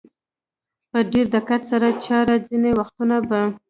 په 0.91 0.99
ډېر 1.11 1.25
دقت 1.35 1.61
سره 1.71 1.87
څاره، 2.03 2.35
ځینې 2.47 2.71
وختونه 2.79 3.15
به. 3.29 3.41